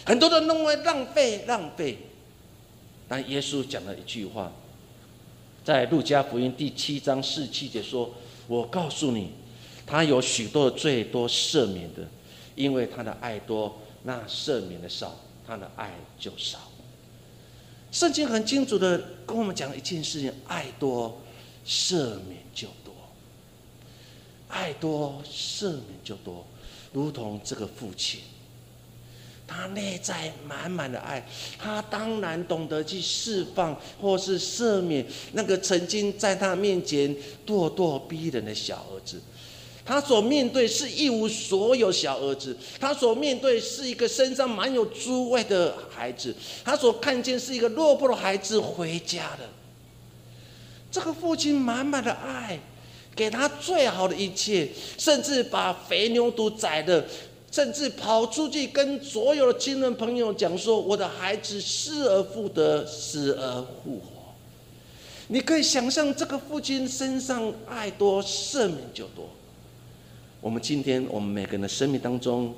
[0.04, 1.98] 很多人认为浪费浪费，
[3.06, 4.50] 但耶稣讲了一句话，
[5.64, 8.12] 在路加福音第七章四七节说
[8.48, 9.30] ：“我告诉你，
[9.86, 12.02] 他有许多的罪多赦免的，
[12.56, 15.14] 因为他的爱多，那赦免的少，
[15.46, 16.58] 他的爱就少。”
[17.98, 18.96] 圣经很清楚的
[19.26, 21.20] 跟我们讲一件事情：爱多，
[21.66, 22.94] 赦免就多；
[24.46, 26.46] 爱多，赦免就多。
[26.92, 28.20] 如同这个父亲，
[29.48, 31.26] 他内在满满的爱，
[31.58, 37.12] 他当然懂得去释放或是赦免那个曾经在他面前
[37.44, 39.20] 咄咄逼人的小儿子。
[39.88, 49.48] 他所面对是一无所有小儿子，他所面对是一个身上满有诸味的孩子，他所看见是一个落魄的孩子回家的。
[50.90, 52.60] 这个父亲满满的爱，
[53.16, 54.68] 给他最好的一切，
[54.98, 57.02] 甚至把肥牛都宰了，
[57.50, 64.34] 甚至跑出去跟所有的亲人朋友讲说：“我的孩子失而复得，死而复活。”
[65.28, 69.26] 你可以想象，这个父亲身上爱多，赦免就多。
[70.40, 72.54] 我们今天，我们每个人的生命当中，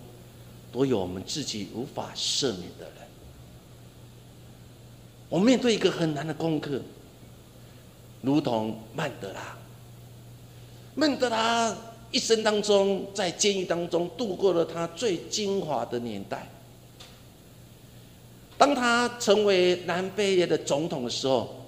[0.71, 2.95] 都有我们自己无法赦免的人。
[5.31, 6.83] 我面对一个很难的功课，
[8.21, 9.57] 如同曼德拉。
[10.95, 11.75] 曼德拉
[12.11, 16.47] 一生当中，在监狱当中度过了他最精华的年代。
[18.59, 21.65] 当他成为南非的总统的时候，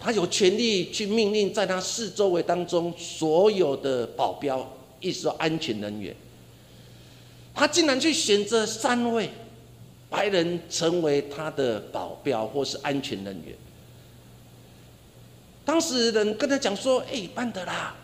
[0.00, 4.66] 他有权利去命令在他四周围当中所有的保镖，
[5.02, 6.16] 意思说安全人员。
[7.54, 9.28] 他竟然去选择三位
[10.08, 13.54] 白人成为他的保镖或是安全人员。
[15.64, 17.94] 当时人跟他讲说：“哎，曼德拉，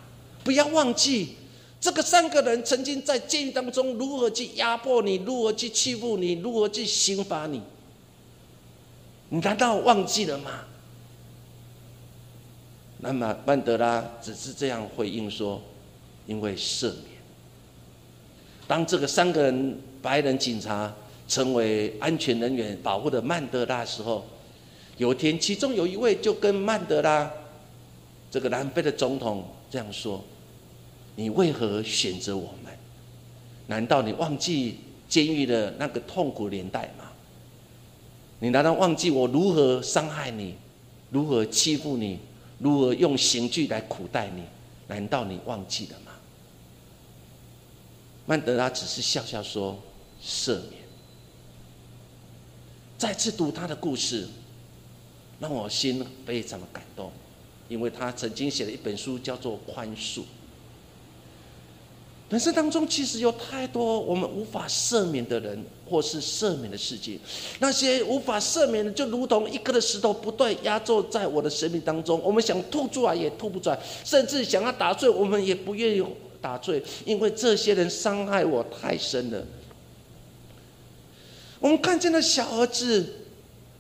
[0.45, 1.37] 不要忘记。”
[1.81, 7.63] 这个三个人曾经在监狱当中如何去压迫你，如何去欺负你，如何去刑罚你？
[9.29, 10.65] 你难道忘记了吗？
[12.99, 15.63] 那么曼德拉只是这样回应说
[16.29, 17.19] ：“因为赦免。”
[18.69, 20.95] 当这个三个人白人警察
[21.27, 24.25] 成为安全人员保护的曼德拉时候，
[24.99, 27.29] 有一天，其中有一位就跟曼德拉
[28.31, 30.23] 这个南非的总统这样说。
[31.17, 32.73] 你为何选择我们？
[33.67, 37.05] 难道你忘记监狱的那个痛苦年代吗？
[38.39, 40.55] 你难道忘记我如何伤害你，
[41.11, 42.19] 如何欺负你，
[42.59, 44.43] 如何用刑具来苦待你？
[44.87, 46.08] 难道你忘记了吗？
[48.29, 49.75] 曼德拉只是笑笑说
[50.23, 50.83] ：“赦免。”
[52.99, 54.29] 再次读他的故事，
[55.41, 57.11] 让我心非常的感动，
[57.71, 60.19] 因为他曾经写了一本书，叫做《宽恕》。
[62.29, 67.19] 人生当中其实有太多我们无法赦免的人，或是赦免的事情。
[67.61, 72.21] 那些无法赦免的，就如同一颗的石头，不断压坐在我的生命当中。
[72.23, 76.05] 我们想吐出来也吐不出来，甚至想要打碎，我们也不愿意
[76.41, 79.45] 打醉，因为这些人伤害我太深了。
[81.61, 83.15] 我们看见了小儿子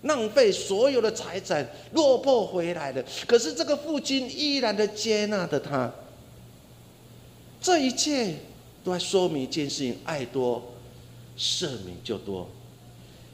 [0.02, 5.92] 浪费所有的财产，落魄回来了，可是这个父亲依然的接纳着他。
[7.60, 8.34] 这一切
[8.84, 10.62] 都在说明一件事情：爱多，
[11.36, 12.48] 赦免就多。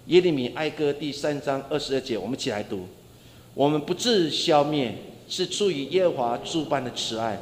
[0.06, 2.86] 耶利米哀歌第三章二十二节，我们一起来读：
[3.54, 4.94] 我们不致消灭，
[5.28, 7.38] 是出于耶和华诸般的慈爱，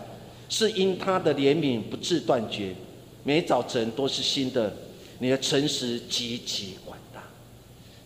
[0.53, 2.74] 是因他的怜悯不致断绝。
[3.24, 4.70] 每早晨都是新的，
[5.18, 7.22] 你的诚实极其广大。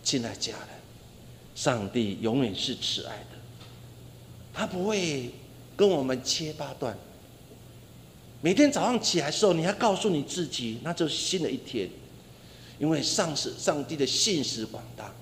[0.04, 0.68] 亲爱家人，
[1.56, 3.36] 上帝永远是慈爱的，
[4.54, 5.28] 他不会
[5.74, 6.96] 跟我们切八段。
[8.40, 11.88] 每天早上起来的时候，你要告诉你自己，那就是新的一天，
[12.78, 15.12] 因为上是上帝的信实广大，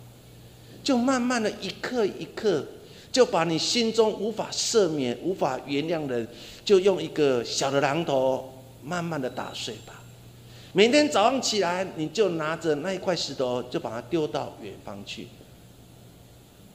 [0.82, 2.66] 就慢慢的一刻一刻，
[3.14, 6.26] 就把你心中无法赦免、无法原谅的，
[6.64, 8.52] 就用一个小的榔头
[8.82, 10.02] 慢慢的打碎吧。
[10.72, 15.28] 每天早上起来，你就拿着那一块石头，就把它丢到远方去。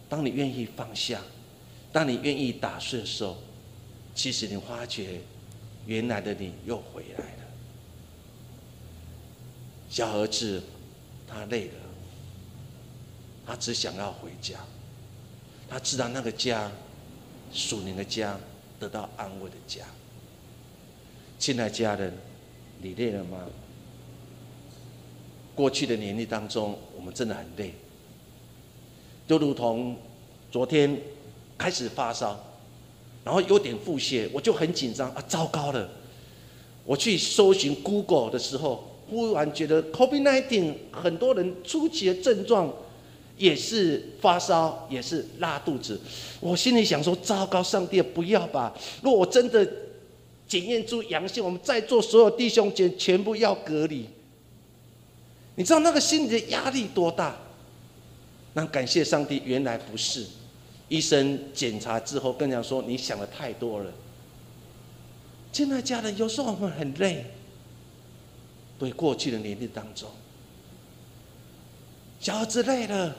[0.08, 1.20] 当你愿意放下，
[1.92, 3.36] 当你愿意打碎的时候，
[4.16, 5.20] 其实你发觉。
[5.86, 7.44] 原来的你又回来了，
[9.90, 10.62] 小儿子，
[11.28, 11.74] 他累了，
[13.48, 14.60] 他只想要回家，
[15.70, 16.72] 他知道那个家，
[17.54, 18.38] 属灵的家，
[18.80, 19.84] 得到安慰的家。
[21.38, 22.14] 亲爱家人，
[22.82, 23.46] 你累了吗？
[25.56, 27.74] 过去的年历当中，我们真的很累，
[29.28, 29.96] 就如同
[30.52, 31.00] 昨天
[31.58, 32.46] 开始发烧。
[33.26, 35.22] 然后有点腹泻，我就很紧张啊！
[35.28, 35.88] 糟糕了，
[36.86, 42.74] 我去搜寻 Google 的时候，忽然觉得 COVID-19 很多人初期的症状
[43.40, 46.00] 也是发烧，也是拉肚子。
[46.40, 48.72] 我心里想说：糟糕，上帝不要吧！
[49.02, 49.68] 如果我真的
[50.48, 54.08] 检验出阳性，我们在座所有弟兄姐全部要隔离。
[55.56, 57.36] 你知道那个心理的压力多大？
[58.54, 60.26] 那感谢上帝，原来不是。
[60.90, 63.92] 医生检查之后，跟人说：“你想的太多了。”
[65.52, 67.26] 亲爱家人，有时候我们很累。
[68.78, 70.10] 对过去的年龄当中，
[72.20, 73.14] 小儿子累了，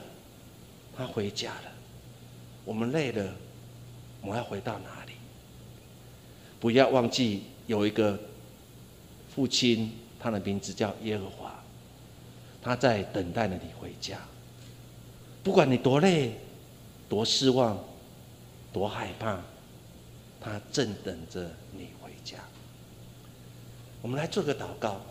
[1.01, 1.71] 他回家了；
[2.63, 3.33] 我们累了，
[4.21, 5.13] 我们要回到哪里？
[6.59, 8.19] 不要忘记有一个
[9.33, 11.63] 父亲，他的名字叫耶和华，
[12.61, 14.19] 他在等待着你回家。
[15.43, 16.35] 不管你多累。
[17.09, 17.77] 多失望，
[18.71, 19.41] 多害怕，
[20.39, 22.37] 他正等着你回家。
[24.01, 25.01] 我们来做个祷告，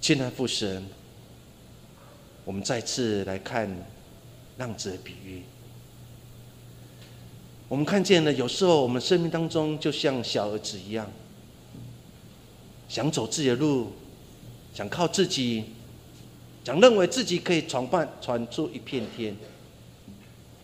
[0.00, 0.86] 亲爱父神，
[2.48, 3.68] 我们再次来看
[4.56, 5.42] 浪子的比喻。
[7.68, 11.06] 我们看见了，有时候我们生命当中就像小儿子一样，
[12.88, 13.92] 想走自己的路，
[14.72, 15.64] 想靠自己。
[16.64, 19.36] 想认为自己可以闯办闯出一片天，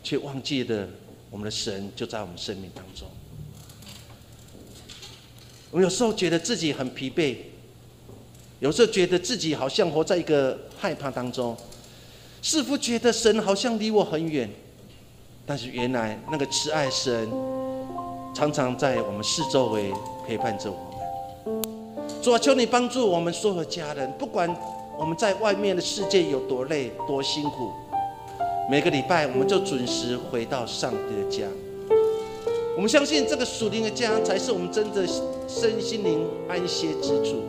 [0.03, 0.89] 却忘记了
[1.31, 3.07] 我们的神就在我们生命当中。
[5.71, 7.37] 我们有时候觉得自己很疲惫，
[8.61, 11.55] 有时候觉得自己好像活在一个害怕当中，
[12.45, 14.47] 似乎觉得神好像离我很远。
[15.47, 17.27] 但是原来那个慈爱神，
[18.35, 19.91] 常常在我们四周围
[20.27, 21.63] 陪伴着我们。
[22.23, 24.55] 主啊，求你帮助我们所有家人，不管
[24.99, 27.71] 我们在外面的世界有多累、多辛苦，
[28.71, 31.47] 每个礼拜我们就准时回到上帝的家。
[32.77, 35.07] 我们相信这个属灵的家，才是我们真的
[35.49, 37.43] 身心灵安歇之处。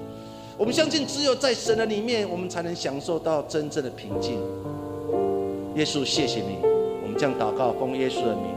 [0.57, 4.39] 我们相信，只有在神的里面，我们才能享受到真正的平静。
[5.75, 6.59] 耶稣，谢谢你。
[7.03, 8.54] 我们将祷告，奉耶稣的名。